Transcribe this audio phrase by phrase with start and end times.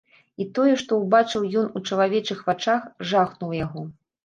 [0.45, 3.89] І тое, што ўбачыў ён у чалавечых вачах, жахнула яго.